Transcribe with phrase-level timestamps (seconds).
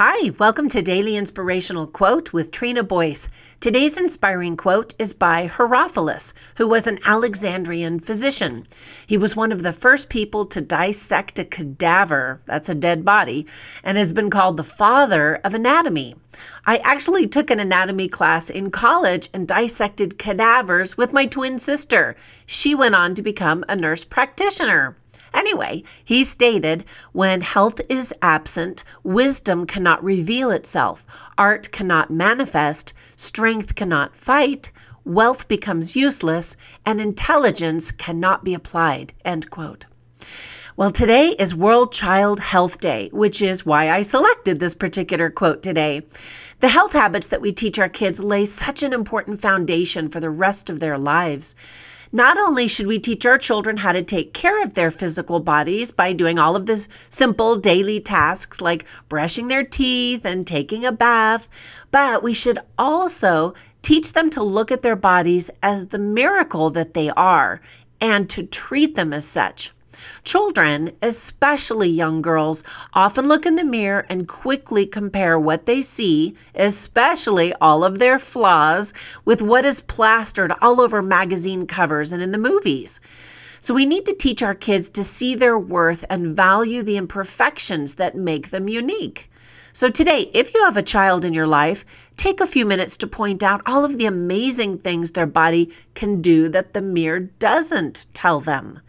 [0.00, 3.28] Hi, welcome to Daily Inspirational Quote with Trina Boyce.
[3.58, 8.64] Today's inspiring quote is by Herophilus, who was an Alexandrian physician.
[9.04, 13.44] He was one of the first people to dissect a cadaver, that's a dead body,
[13.82, 16.14] and has been called the father of anatomy.
[16.64, 22.14] I actually took an anatomy class in college and dissected cadavers with my twin sister.
[22.46, 24.96] She went on to become a nurse practitioner.
[25.34, 31.06] Anyway, he stated when health is absent, wisdom cannot reveal itself,
[31.36, 34.70] art cannot manifest, strength cannot fight,
[35.04, 39.12] wealth becomes useless, and intelligence cannot be applied.
[39.24, 39.86] End quote.
[40.76, 45.60] Well, today is World Child Health Day, which is why I selected this particular quote
[45.60, 46.02] today.
[46.60, 50.30] The health habits that we teach our kids lay such an important foundation for the
[50.30, 51.56] rest of their lives.
[52.12, 55.90] Not only should we teach our children how to take care of their physical bodies
[55.90, 60.92] by doing all of the simple daily tasks like brushing their teeth and taking a
[60.92, 61.50] bath,
[61.90, 66.94] but we should also teach them to look at their bodies as the miracle that
[66.94, 67.60] they are
[68.00, 69.72] and to treat them as such.
[70.24, 76.34] Children, especially young girls, often look in the mirror and quickly compare what they see,
[76.54, 78.92] especially all of their flaws,
[79.24, 83.00] with what is plastered all over magazine covers and in the movies.
[83.60, 87.94] So we need to teach our kids to see their worth and value the imperfections
[87.94, 89.30] that make them unique.
[89.72, 91.84] So today, if you have a child in your life,
[92.18, 96.20] take a few minutes to point out all of the amazing things their body can
[96.20, 98.80] do that the mirror doesn't tell them.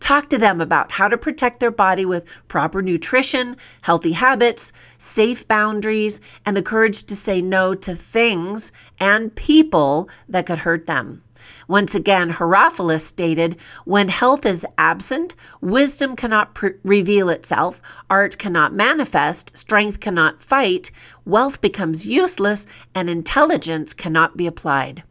[0.00, 5.46] Talk to them about how to protect their body with proper nutrition, healthy habits, safe
[5.46, 11.22] boundaries, and the courage to say no to things and people that could hurt them.
[11.66, 19.56] Once again, Herophilus stated When health is absent, wisdom cannot reveal itself, art cannot manifest,
[19.56, 20.90] strength cannot fight,
[21.24, 25.02] wealth becomes useless, and intelligence cannot be applied.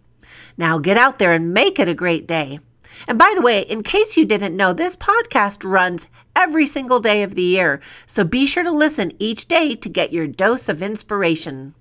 [0.57, 2.59] Now get out there and make it a great day.
[3.08, 7.23] And by the way, in case you didn't know, this podcast runs every single day
[7.23, 7.81] of the year.
[8.05, 11.75] So be sure to listen each day to get your dose of inspiration.